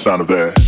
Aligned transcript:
Sound 0.00 0.22
of 0.22 0.28
that. 0.28 0.59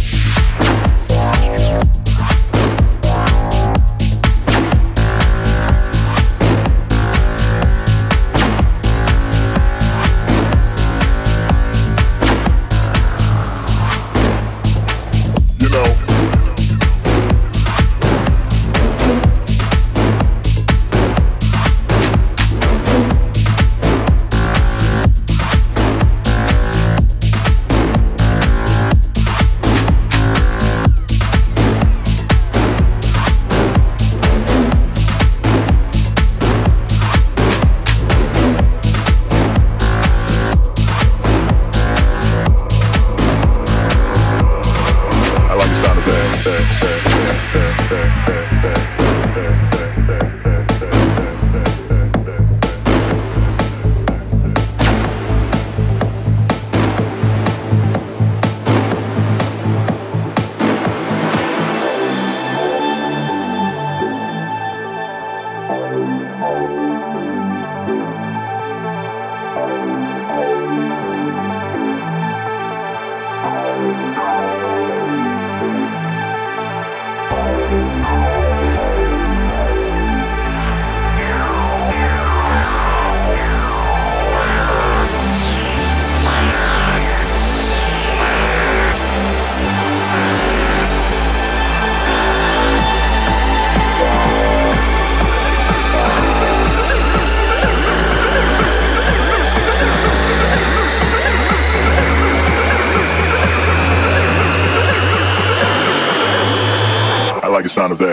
Sound 107.82 107.92
of 107.94 107.98
that. 107.98 108.11